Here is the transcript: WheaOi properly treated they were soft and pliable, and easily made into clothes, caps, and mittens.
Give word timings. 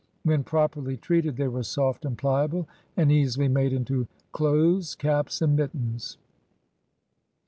WheaOi 0.25 0.43
properly 0.43 0.97
treated 0.97 1.37
they 1.37 1.47
were 1.47 1.61
soft 1.61 2.05
and 2.05 2.17
pliable, 2.17 2.67
and 2.97 3.11
easily 3.11 3.47
made 3.47 3.71
into 3.71 4.07
clothes, 4.31 4.95
caps, 4.95 5.43
and 5.43 5.55
mittens. 5.55 6.17